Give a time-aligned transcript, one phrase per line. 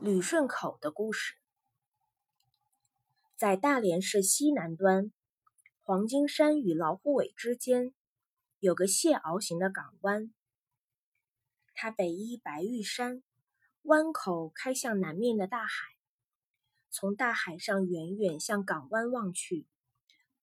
[0.00, 1.34] 旅顺口的故事，
[3.34, 5.10] 在大连市西南端，
[5.82, 7.92] 黄金山与老虎尾之间，
[8.60, 10.32] 有个蟹螯形的港湾。
[11.74, 13.24] 它北依白玉山，
[13.82, 15.88] 湾口开向南面的大海。
[16.90, 19.66] 从大海上远远向港湾望去，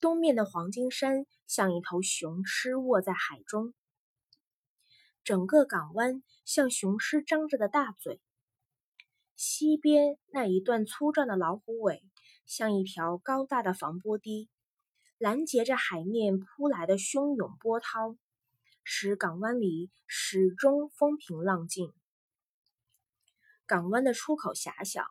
[0.00, 3.72] 东面的黄金山像一头雄狮卧在海中，
[5.22, 8.20] 整个港湾像雄狮张着的大嘴。
[9.36, 12.02] 西边那一段粗壮的老虎尾，
[12.46, 14.48] 像一条高大的防波堤，
[15.18, 18.16] 拦截着海面扑来的汹涌波涛，
[18.84, 21.92] 使港湾里始终风平浪静。
[23.66, 25.06] 港湾的出口狭小，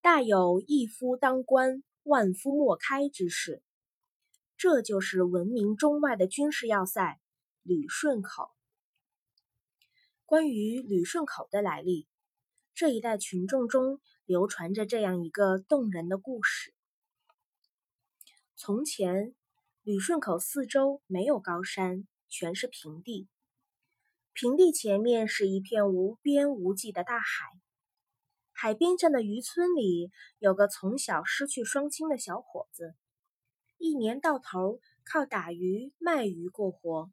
[0.00, 3.62] 大有一夫当关，万夫莫开之势。
[4.56, 7.20] 这就是闻名中外的军事要塞——
[7.62, 8.50] 旅顺口。
[10.26, 12.07] 关于旅顺口的来历。
[12.78, 16.72] 这一代群众中流传着这样一个动人的故事：
[18.54, 19.34] 从前，
[19.82, 23.26] 旅顺口四周没有高山，全是平地。
[24.32, 27.46] 平地前面是一片无边无际的大海。
[28.52, 32.94] 海边上的渔村里有个从小失去双亲的小伙子，
[33.78, 37.10] 一年到头靠打鱼卖鱼过活，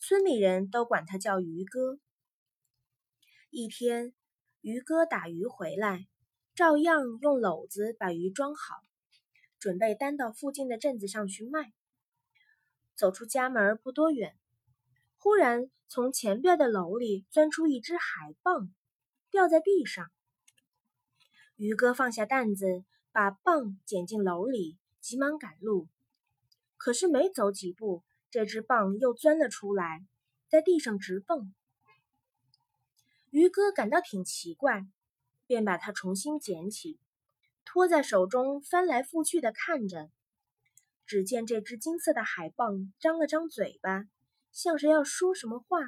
[0.00, 2.00] 村里人都管他叫鱼哥。
[3.50, 4.12] 一天。
[4.62, 6.06] 渔哥打鱼回来，
[6.54, 8.76] 照样用篓子把鱼装好，
[9.58, 11.72] 准备担到附近的镇子上去卖。
[12.94, 14.38] 走出家门不多远，
[15.18, 18.70] 忽然从前边的篓里钻出一只海蚌，
[19.32, 20.12] 掉在地上。
[21.56, 25.88] 渔哥放下担子，把蚌捡进篓里，急忙赶路。
[26.76, 30.06] 可是没走几步，这只蚌又钻了出来，
[30.48, 31.52] 在地上直蹦。
[33.32, 34.86] 于哥感到挺奇怪，
[35.46, 37.00] 便把它重新捡起，
[37.64, 40.10] 托在手中翻来覆去的看着。
[41.06, 44.04] 只见这只金色的海蚌张了张嘴巴，
[44.52, 45.78] 像是要说什么话，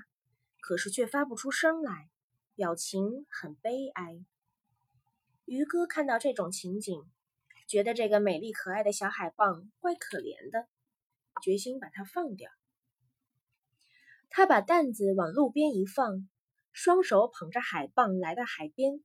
[0.63, 2.09] 可是却发不出声来，
[2.55, 4.25] 表情很悲哀。
[5.45, 7.05] 于哥看到这种情景，
[7.69, 10.67] 觉得这个美丽可爱的小海蚌怪可怜的，
[11.43, 12.51] 决心把它放掉。
[14.31, 16.27] 他把担子往路边一放。
[16.75, 19.05] 双手捧着海蚌来到海边，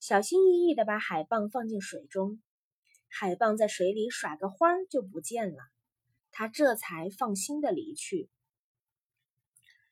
[0.00, 2.40] 小心翼翼地把海蚌放进水中。
[3.08, 5.58] 海蚌在水里耍个花就不见了，
[6.32, 8.30] 他这才放心地离去。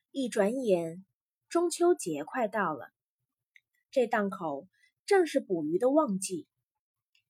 [0.09, 1.05] 一转眼，
[1.49, 2.91] 中秋节快到了，
[3.91, 4.67] 这档口
[5.05, 6.47] 正是捕鱼的旺季。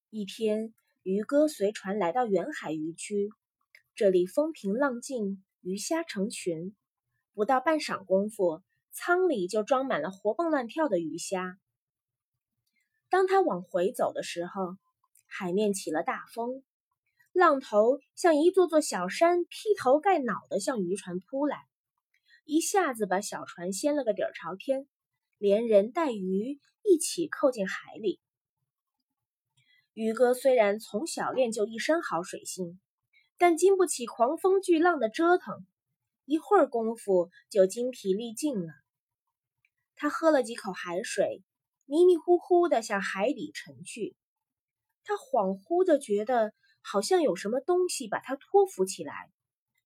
[0.10, 3.30] 一天，渔哥随船来到远海渔区，
[3.96, 6.74] 这里风平浪静，鱼虾成群，
[7.34, 8.64] 不到半晌功夫。
[8.94, 11.58] 舱里就装满了活蹦乱跳的鱼虾。
[13.10, 14.78] 当他往回走的时候，
[15.28, 16.64] 海面起了大风，
[17.32, 21.58] 浪头像一座座小山，劈头盖脑的向渔船扑来，
[22.46, 24.88] 一下子把小船掀了个底儿朝天，
[25.40, 28.20] 连人带鱼一起扣进海里。
[29.94, 32.80] 鱼哥虽然从小练就一身好水性，
[33.40, 35.66] 但经不起狂风巨浪的折腾，
[36.26, 38.83] 一会儿功夫就精疲力尽了。
[40.04, 41.46] 他喝了几口海水，
[41.86, 44.18] 迷迷糊糊的向海底沉去。
[45.06, 49.32] 他恍惚的觉得，好像有什么东西把他托浮起来，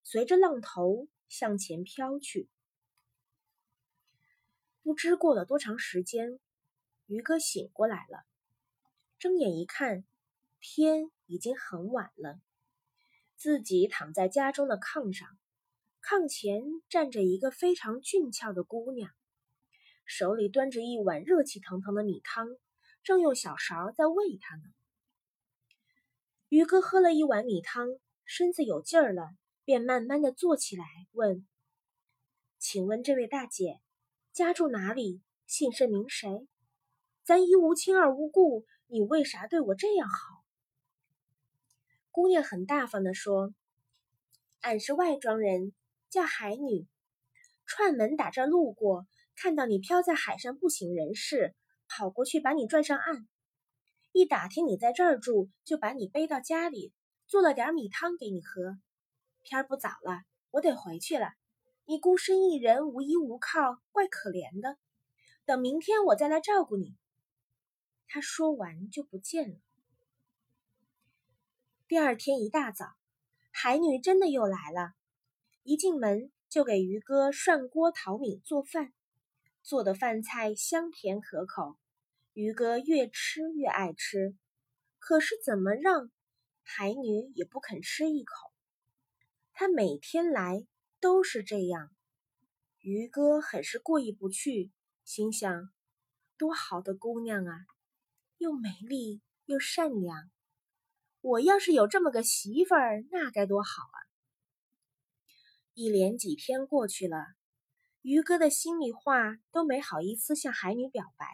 [0.01, 2.49] 随着浪头向前飘去。
[4.81, 6.39] 不知过了多长时间，
[7.05, 8.25] 鱼哥醒过来了，
[9.19, 10.03] 睁眼一看，
[10.59, 12.39] 天已经很晚了。
[13.35, 15.29] 自己躺在家中的炕上，
[16.01, 19.11] 炕前站着一个非常俊俏的姑娘。
[20.07, 22.47] 手里端着一碗热气腾腾的米汤，
[23.03, 24.63] 正用小勺在喂他呢。
[26.47, 27.89] 鱼哥喝了一碗米汤，
[28.23, 29.29] 身子有劲儿了，
[29.65, 31.45] 便慢慢的坐起来，问
[32.57, 33.81] ：“请问这位大姐，
[34.31, 35.21] 家住哪里？
[35.45, 36.47] 姓甚名谁？
[37.25, 40.15] 咱一无亲二无故，你为啥对我这样好？”
[42.11, 43.53] 姑娘很大方的说
[44.61, 45.73] ：“俺是外庄人，
[46.09, 46.87] 叫海女，
[47.65, 49.05] 串门打这路过。”
[49.37, 51.53] 看到你漂在海上不省人事，
[51.87, 53.27] 跑过去把你拽上岸。
[54.11, 56.91] 一打听你在这儿住，就把你背到家里，
[57.27, 58.79] 做了点米汤给你喝。
[59.43, 61.33] 天不早了，我得回去了。
[61.85, 64.75] 你孤身一人，无依无靠，怪可怜的。
[65.45, 66.97] 等明天我再来照顾你。
[68.07, 69.59] 他说完就不见了。
[71.87, 72.87] 第二天一大早，
[73.51, 74.93] 海女真的又来了，
[75.61, 78.93] 一进门就给鱼哥涮锅淘米做饭。
[79.67, 81.77] 做的饭菜香甜可口，
[82.31, 84.37] 鱼哥越吃越爱吃，
[84.97, 86.09] 可是怎么让
[86.63, 88.33] 海女也不肯吃一口。
[89.51, 90.65] 他每天来
[91.01, 91.93] 都是这样，
[92.79, 94.71] 鱼哥很是过意不去，
[95.03, 95.69] 心想：
[96.37, 97.65] 多好的姑娘啊，
[98.37, 100.31] 又美丽又善良，
[101.19, 103.97] 我要是有这么个媳妇儿，那该多好啊！
[105.73, 107.17] 一连几天过去了，
[108.09, 111.27] 于哥的心里话都没好意思向海女表白。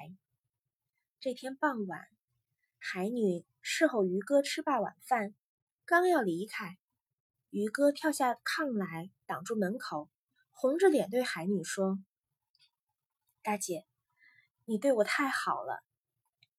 [1.20, 2.08] 这天傍晚，
[2.80, 5.36] 海女侍候于哥吃罢晚饭，
[5.86, 6.80] 刚要离开，
[7.52, 10.10] 于哥跳下炕来挡住门口，
[10.50, 12.00] 红着脸对海女说
[13.44, 13.86] ：“大姐，
[14.66, 15.84] 你对我太好了，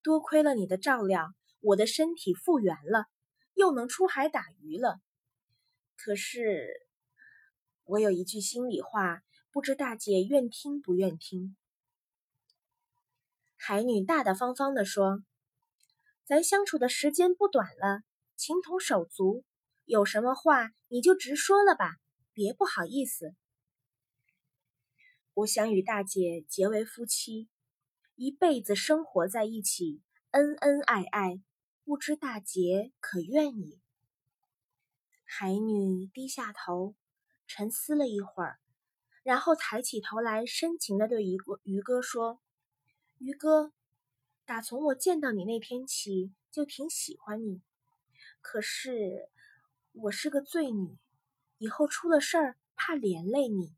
[0.01, 3.07] 多亏了你的照料，我的身体复原了，
[3.55, 5.01] 又能出海打鱼了。
[5.97, 6.87] 可是……”
[7.87, 9.23] 我有一句心里话，
[9.55, 11.57] 不知大姐愿听不愿听。
[13.55, 15.23] 海女大大方方地说
[16.27, 18.03] ：“咱相处的时间不短了，
[18.35, 19.45] 情同手足，
[19.85, 21.99] 有什么话你就直说了吧，
[22.33, 23.37] 别不好意思。
[25.35, 27.49] 我想与大姐结为夫妻，
[28.17, 30.03] 一辈子生活在一起，
[30.33, 31.41] 恩恩爱爱，
[31.85, 33.81] 不知大姐可愿意？”
[35.25, 36.97] 海女低下头。
[37.47, 38.59] 沉思了一会儿，
[39.25, 42.41] 然后抬起头来，深情地对鱼哥鱼哥说
[43.17, 43.73] ：“鱼哥，
[44.45, 47.63] 打从我见到你那天起，就挺喜欢你。
[48.43, 49.31] 可是
[49.93, 50.99] 我是个罪女，
[51.57, 53.75] 以后出了事儿怕连累你，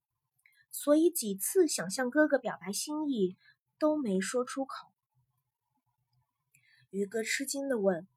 [0.72, 3.38] 所以几次想向哥哥表白心意，
[3.78, 4.88] 都没说出口。”
[6.90, 8.08] 鱼哥吃惊地问：“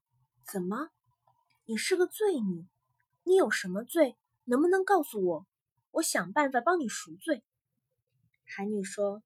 [0.51, 0.89] 怎么？
[1.65, 2.65] 你是个罪女？
[3.23, 5.45] 你有什么罪？”能不能告诉我，
[5.91, 7.43] 我想办法帮你赎罪？
[8.45, 9.23] 海女说：“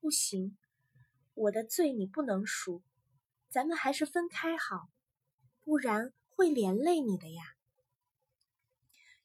[0.00, 0.56] 不行，
[1.34, 2.82] 我的罪你不能赎，
[3.50, 4.88] 咱们还是分开好，
[5.64, 7.42] 不然会连累你的呀。”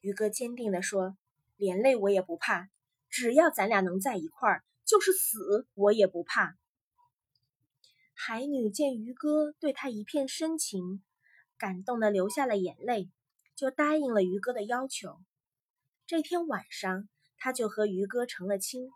[0.01, 1.17] 于哥坚定地说
[1.55, 2.69] ：“连累我也不怕，
[3.09, 6.57] 只要咱俩能在一块儿，就是死我也不怕。”
[8.13, 11.03] 海女见于哥对她一片深情，
[11.57, 13.11] 感动的流下了眼泪。
[13.55, 15.21] 就答应了于哥的要求。
[16.15, 18.91] 这天晚上，他就和渔哥成了亲。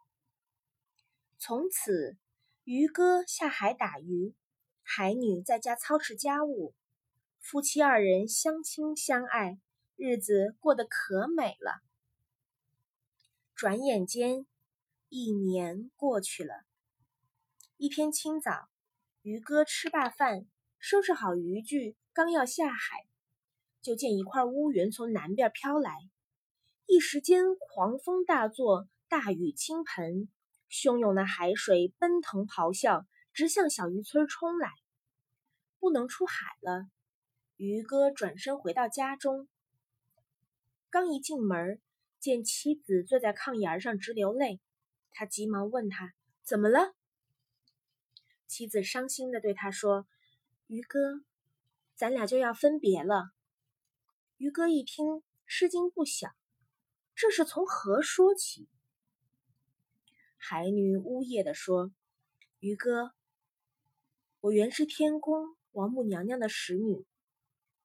[1.40, 2.16] 从此，
[2.64, 4.36] 渔哥下海打鱼，
[4.84, 6.76] 海女在家操持家务，
[7.40, 9.58] 夫妻二人相亲相爱，
[9.96, 11.82] 日子过得可美了。
[13.56, 14.46] 转眼间，
[15.10, 16.66] 一年过去了。
[17.78, 18.70] 一天清早，
[19.24, 20.46] 渔哥吃罢饭，
[20.78, 23.08] 收拾好渔具，刚要下海。
[23.82, 26.08] 就见一块乌云从南边飘来，
[26.90, 30.30] 一时间狂风大作，大雨倾盆，
[30.70, 34.70] 汹涌的海水奔腾咆哮，直向小渔村冲来。
[35.80, 36.88] 不能出海了，
[37.58, 39.50] 渔哥转身回到家中，
[40.90, 41.82] 刚一进门，
[42.22, 44.62] 见妻子坐在炕沿上直流泪，
[45.12, 46.96] 他急忙问他怎么了。
[48.48, 50.08] 妻子伤心的对他说
[50.68, 51.22] ：“渔哥，
[51.96, 53.26] 咱俩就要分别了。”
[54.40, 56.30] 于哥一听，吃惊不小。
[57.20, 58.70] 这是从何说起？
[60.38, 61.92] 海女呜咽地说
[62.62, 63.12] ：“渔哥，
[64.40, 67.08] 我原是天宫王母娘娘的使女，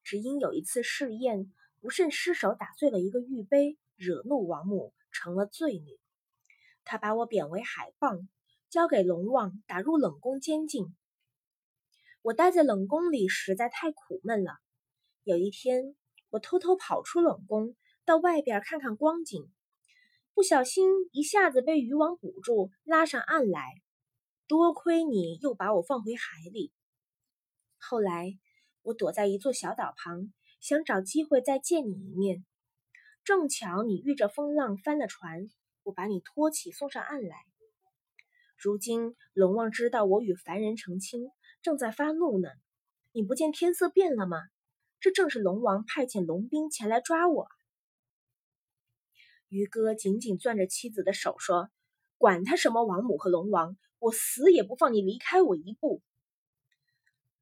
[0.03, 5.99] 只因有一次试验不慎失手打碎了一个玉杯，惹怒王母，成了罪女。
[6.83, 8.27] 她把我贬为海蚌，
[8.69, 10.95] 交给龙王打入冷宫监禁。
[12.21, 14.59] 我待在冷宫里实在太苦闷了。
[15.23, 15.95] 有一天。”
[16.29, 17.75] 我偷偷跑出冷宫，
[18.05, 19.49] 到外边看看光景，
[20.33, 23.81] 不小心一下子被渔网捕住，拉上岸来。
[24.47, 26.73] 多亏你又把我放回海里。
[27.77, 28.37] 后来
[28.81, 32.45] 我躲在一座小岛旁，想找机会再见你一面。
[33.23, 35.49] 正巧你遇着风浪翻了船，
[35.83, 37.37] 我把你托起送上岸来。
[38.57, 41.31] 如今龙王知道我与凡人成亲，
[41.61, 42.49] 正在发怒呢。
[43.13, 44.39] 你不见天色变了吗？
[44.99, 47.47] 这正是龙王派遣龙兵前来抓我。
[49.53, 51.69] 于哥紧紧攥着妻子的手说
[52.17, 56.01] ：“管他什么王母和龙王，我死也不放你离开我一步。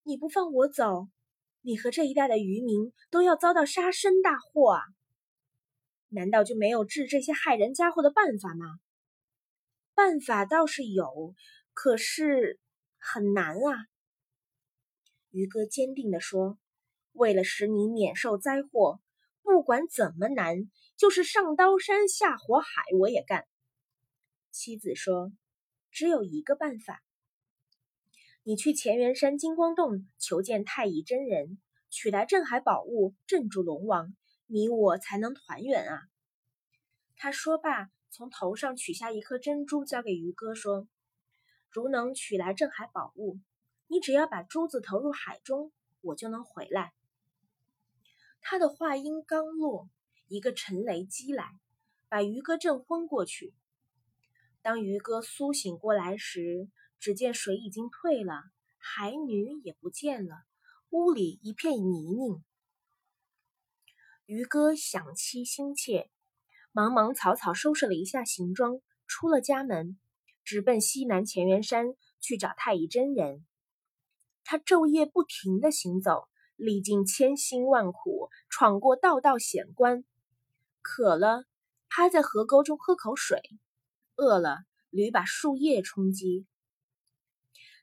[0.03, 1.08] 你不放我走，
[1.62, 4.82] 你和这一带的渔民都要遭到杀身大祸啊！
[6.10, 8.82] 难道就没有治这些害人家伙的办法吗？
[9.96, 11.34] 办法倒是有，
[11.72, 12.60] 可是
[12.98, 13.88] 很难啊。”
[15.32, 16.58] 于哥坚定地说。
[17.13, 19.01] 为了使你免受灾祸，
[19.44, 23.48] 不管怎么难，就是上刀山下火海，我也干。
[24.51, 25.31] 妻子说
[25.89, 27.01] ：“只有一个办法。”
[28.46, 34.15] 你去乾元山金光洞求见太乙真人，取来镇海宝物镇住龙王，
[34.46, 36.03] 你我才能团圆啊！”
[37.17, 40.88] 他说罢，从头上取下一颗珍珠，交给于哥说
[41.72, 43.39] ：“如能取来镇海宝物，
[43.88, 46.93] 你只要把珠子投入海中，我就能回来。”
[48.39, 49.89] 他的话音刚落，
[50.31, 51.59] 一个沉雷击来，
[52.07, 53.53] 把于哥震昏过去。
[54.61, 56.69] 当于哥苏醒过来时，
[57.01, 58.45] 只见水已经退了，
[58.77, 60.45] 海女也不见了，
[60.89, 62.41] 屋里一片泥泞。
[64.25, 66.09] 于哥想妻心切。
[66.71, 70.00] 忙忙草草收拾了一下行装，出了家门，
[70.45, 71.88] 直奔西南乾元山
[72.21, 73.45] 去找太乙真人。
[74.45, 80.05] 他昼夜不停的行走，历尽千辛万苦，闯过道道险关。
[80.81, 81.43] 渴了，
[81.89, 83.39] 趴在河沟中喝口水；
[84.15, 84.57] 饿了，
[84.89, 86.45] 驴把树叶充饥。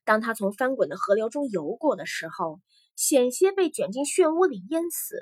[0.05, 2.61] 当他从翻滚的河流中游过的时候，
[2.97, 5.21] 险些被卷进漩涡里淹死。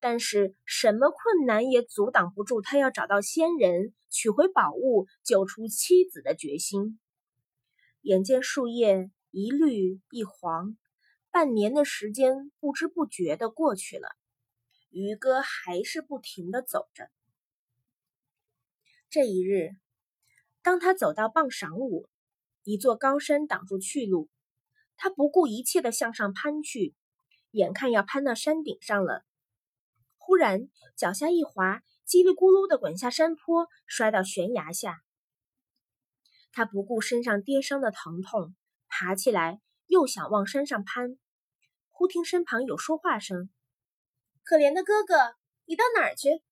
[0.00, 7.00] 但是什么困难也阻挡不住他要找到仙人，取回宝物，救出妻子的决心。
[8.02, 10.76] 眼见树叶一绿一黄，
[11.32, 14.08] 半年的时间不知不觉的过去了，
[14.90, 17.10] 于哥还是不停的走着。
[19.10, 19.70] 这一日，
[20.62, 22.08] 当他走到傍晌午，
[22.62, 24.28] 一座高山挡住去路，
[24.96, 26.94] 他不顾一切的向上攀去，
[27.50, 29.24] 眼看要攀到山顶上了。
[30.16, 35.00] 忽然脚下一滑，叽里咕噜的滚下山坡，摔到悬崖下。
[36.52, 38.54] 他不顾身上跌伤的疼痛，
[38.88, 41.18] 爬起来又想往山上攀，
[41.90, 43.48] 忽听身旁有说话声
[44.48, 45.36] ：“可怜的哥哥，
[45.66, 46.42] 你到哪儿去？”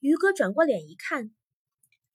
[0.00, 1.34] 于哥转过脸一看，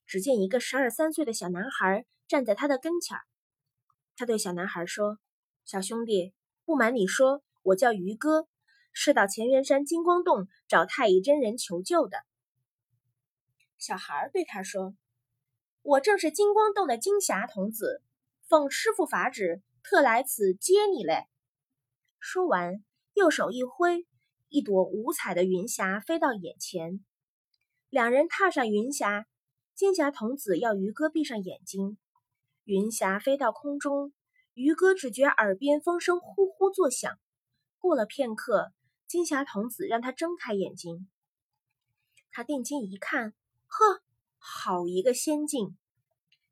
[0.06, 3.24] 只见一个十二三岁的小男孩站在他的跟前儿。
[4.14, 5.18] 他对小男孩说
[5.66, 6.32] ：“小兄弟，
[6.64, 8.46] 不瞒你说，我叫于哥。”
[8.92, 12.18] 是到乾元山金光洞找太乙真人求救的。
[13.76, 14.94] 小孩对他说
[15.82, 18.02] ：“我正是金光洞的金霞童子，
[18.48, 21.26] 奉师傅法旨，特来此接你嘞。”
[22.20, 22.84] 说完，
[23.20, 24.06] 右手一挥，
[24.48, 27.04] 一朵五彩的云霞飞到眼前。
[27.90, 29.26] 两人踏上云霞，
[29.74, 31.98] 金霞童子要于哥闭上眼睛。
[32.64, 34.14] 云霞飞到空中，
[34.54, 37.18] 于哥只觉耳边风声呼呼作响。
[37.78, 38.72] 过了片刻。
[39.06, 41.08] 金霞童子让他睁开眼睛，
[42.30, 43.34] 他定睛一看，
[43.66, 44.00] 呵，
[44.38, 45.76] 好一个仙境！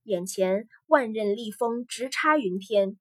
[0.02, 2.98] 眼前万仞厉风直插云天，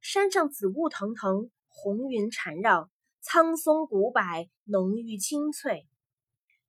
[0.00, 2.88] 山上紫雾腾腾，红云缠绕，
[3.26, 4.22] 苍松古柏
[4.64, 5.88] 浓郁青翠。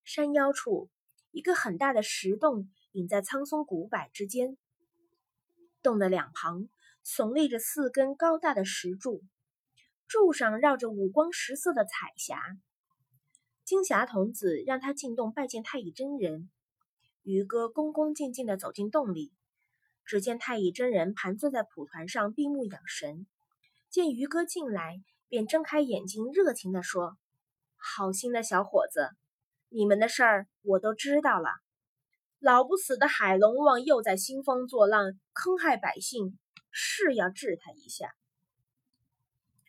[0.05, 0.89] 山腰处，
[1.31, 4.55] 一个很大的石洞隐在苍松古柏之间，
[5.83, 6.69] 洞的两旁
[7.05, 9.21] 耸立着四根高大的石柱。
[10.07, 12.39] 柱上绕着五光十色的彩霞，
[13.65, 16.50] 金霞童子让他进洞拜见太乙真人。
[17.21, 19.33] 于哥恭恭敬敬地走进洞里，
[20.05, 23.27] 只见太乙真人盘坐在蒲团上闭目养神。
[23.89, 27.17] 见于哥进来，便睁开眼睛，热情地说
[27.75, 29.10] ：“好心的小伙子，
[29.70, 31.50] 你们的事儿我都知道了。
[32.39, 36.38] 老不死的海龙王又在兴风作浪，坑害百姓，
[36.70, 38.13] 是要治他一下。”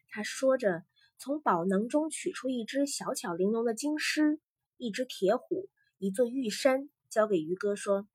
[0.09, 0.83] 他说着，
[1.19, 4.41] 从宝囊中取出一只小巧玲珑的金狮、
[4.77, 8.07] 一只铁虎、一座玉山，交给于哥说：“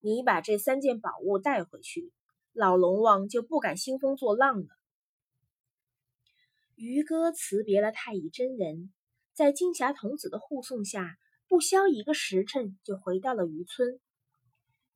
[0.00, 2.12] 你把这三件宝物带回去，
[2.52, 4.68] 老龙王就不敢兴风作浪了。”
[6.80, 8.92] 渔哥辞别了太乙真人，
[9.32, 11.18] 在金霞童子的护送下，
[11.48, 13.98] 不消一个时辰就回到了渔村。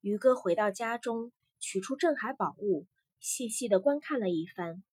[0.01, 2.87] 渔哥回到家中，取出镇海宝物，
[3.19, 4.85] 细细的观看了一番。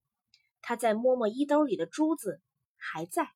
[0.61, 2.41] 他再摸摸衣兜里的珠子，
[2.75, 3.29] 还在。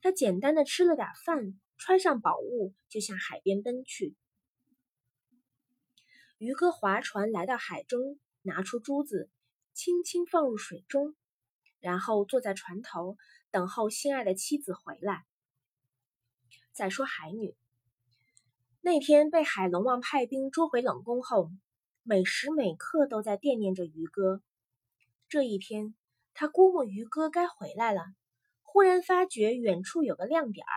[0.00, 4.16] 他简单的吃了点饭，穿上宝物，就向海边奔去。
[6.38, 9.30] 渔哥划船来到海中，拿出珠子，
[9.72, 11.14] 轻轻放入水中，
[11.80, 13.16] 然后坐在船头
[13.50, 15.24] 等候心爱的妻子回来。
[16.72, 17.56] 再说海女，
[18.80, 21.50] 那天被海龙王派兵捉回冷宫后，
[22.02, 24.42] 每时每刻都在惦念着于哥。
[25.28, 25.94] 这一天。
[26.32, 28.02] 他估摸于哥该回来了，
[28.62, 30.72] 忽然发觉远处有个亮点儿，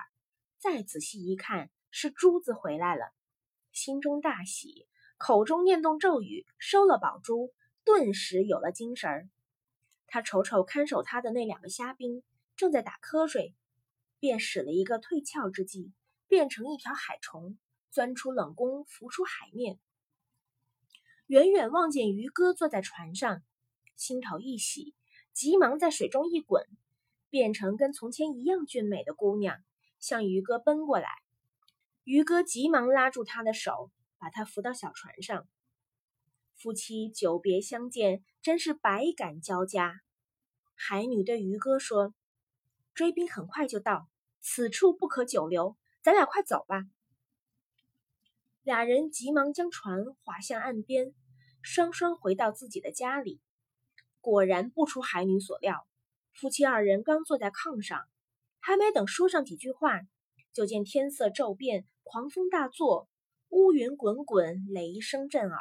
[0.57, 3.13] 再仔细一看，是珠子回来了，
[3.71, 7.53] 心中大喜，口中念动咒语，收了宝珠，
[7.85, 9.29] 顿时有了精神儿。
[10.13, 12.21] 他瞅瞅看守他的那两个虾兵，
[12.55, 13.55] 正在打瞌睡，
[14.19, 15.91] 便使了一个退壳之计，
[16.27, 17.57] 变成一条海虫，
[17.89, 19.79] 钻出冷宫，浮出海面。
[21.25, 23.41] 远远望见渔哥坐在船上，
[23.95, 24.93] 心头一喜，
[25.31, 26.63] 急忙在水中一滚，
[27.31, 29.63] 变成跟从前一样俊美的姑娘，
[29.99, 31.09] 向渔哥奔过来。
[32.03, 33.89] 渔哥急忙拉住他的手，
[34.19, 35.47] 把他扶到小船上。
[36.55, 40.01] 夫妻久别相见，真是百感交加。
[40.75, 42.13] 海女对渔歌说
[42.95, 44.07] ：“追兵很快就到，
[44.39, 46.83] 此处不可久留，咱俩快走吧。”
[48.63, 51.13] 俩人急忙将船划向岸边，
[51.61, 53.41] 双双回到自己的家里。
[54.21, 55.85] 果然不出海女所料，
[56.33, 58.07] 夫妻二人刚坐在炕上，
[58.59, 59.99] 还没等说上几句话，
[60.53, 63.09] 就见天色骤变，狂风大作，
[63.49, 65.59] 乌云滚滚，雷声震耳。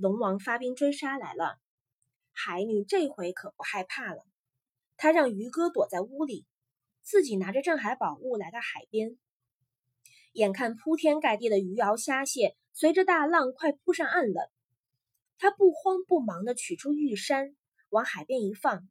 [0.00, 1.58] 龙王发兵追杀来了，
[2.32, 4.24] 海女这回可不害怕了，
[4.96, 6.46] 她让渔哥躲在屋里，
[7.02, 9.18] 自己拿着镇海宝物来到海边。
[10.34, 14.52] 眼看铺天盖地的鱼鳌虾蟹随着大浪快扑上岸了，
[15.36, 17.56] 他不慌不忙地取出玉山，
[17.88, 18.88] 往海边一放，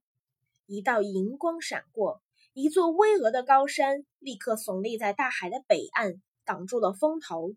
[0.65, 2.21] 一道银光闪过，
[2.51, 7.55] 一座巍峨的高山立刻耸立在大海的北岸，挡住了风头，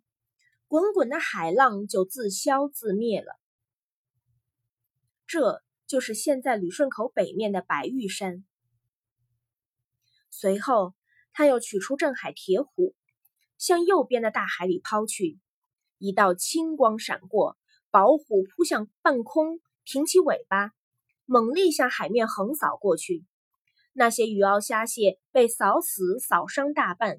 [0.69, 3.39] 滚滚的海浪就自消自灭了。
[5.32, 8.44] 这就是现在旅顺口北面的白玉山。
[10.28, 10.92] 随后，
[11.32, 12.96] 他又取出镇海铁虎。
[13.56, 15.38] 向右边的大海里抛去，
[15.99, 17.56] 一道青光闪过，
[17.90, 20.72] 宝虎扑向半空，挺起尾巴，
[21.26, 23.25] 猛力向海面横扫过去。
[23.92, 27.18] 那些鱼鳌虾蟹被扫死、扫伤大半。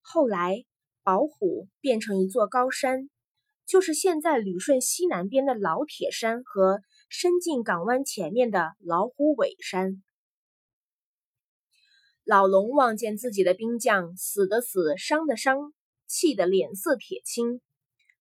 [0.00, 0.64] 后来，
[1.04, 3.10] 宝虎变成一座高山，
[3.66, 10.02] 就是现在旅顺西南边的老铁山和伸进港湾前面的老虎尾山。
[12.22, 15.72] 老龙望见自己的兵将死的死，伤的伤，
[16.06, 17.62] 气得脸色铁青。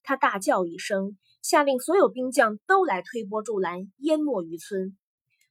[0.03, 4.98] 他大叫一声，下令所有兵将都来推波助澜，淹没渔村。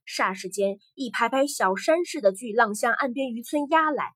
[0.07, 4.13] 霎时间，一排排小山似的巨浪向岸边渔村压来。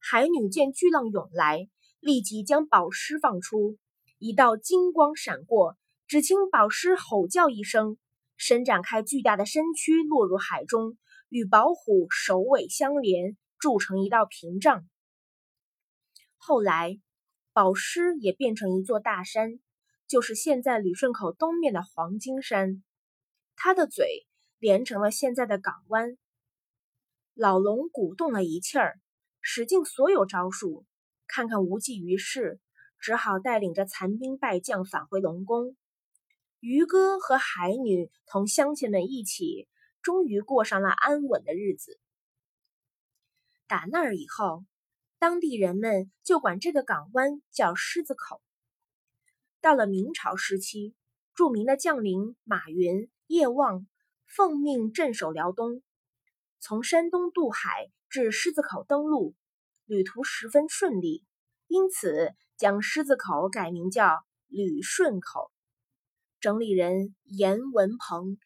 [0.00, 1.68] 海女见巨浪涌来，
[2.00, 3.78] 立即将宝石放出，
[4.18, 5.76] 一道金光闪过，
[6.08, 7.96] 只听宝石吼叫一声，
[8.38, 10.96] 伸展开巨大的身躯，落入海中。
[11.28, 14.88] 与宝虎首尾相连，筑成一道屏障。
[16.38, 16.98] 后来，
[17.52, 19.60] 宝狮也变成一座大山，
[20.06, 22.82] 就是现在旅顺口东面的黄金山。
[23.56, 24.26] 它的嘴
[24.58, 26.16] 连成了现在的港湾。
[27.34, 28.98] 老龙鼓动了一气儿，
[29.42, 30.86] 使尽所有招数，
[31.26, 32.58] 看看无济于事，
[32.98, 35.76] 只好带领着残兵败将返回龙宫。
[36.60, 39.68] 渔哥和海女同乡亲们一起。
[40.00, 42.00] 终于过上了安稳的日子。
[43.66, 44.64] 打那儿以后，
[45.18, 48.40] 当地人们就管这个港湾叫狮子口。
[49.60, 50.94] 到了明朝时期，
[51.34, 53.86] 著名的将领马云、叶望
[54.24, 55.82] 奉命镇守辽东，
[56.58, 59.34] 从山东渡海至狮子口登陆，
[59.84, 61.26] 旅途十分顺利，
[61.66, 65.50] 因此将狮子口改名叫旅顺口。
[66.40, 68.38] 整理人严文鹏。